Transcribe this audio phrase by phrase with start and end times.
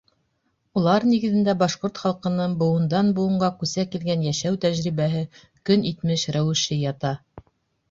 [0.79, 5.23] Улар нигеҙендә башҡорт халҡының быуындан-быуынға күсә килгән йәшәү тәжрибәһе,
[5.71, 7.17] көн итмеш рәүеше ята.